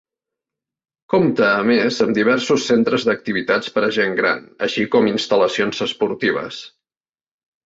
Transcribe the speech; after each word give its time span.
Compta 1.13 1.49
a 1.57 1.59
més 1.67 1.99
amb 2.05 2.15
diversos 2.19 2.65
centres 2.69 3.05
d'activitats 3.09 3.69
per 3.77 3.85
a 3.89 3.91
gent 3.99 4.17
gran, 4.21 4.43
així 4.69 4.87
com 4.97 5.11
instal·lacions 5.13 5.85
esportives. 5.89 6.65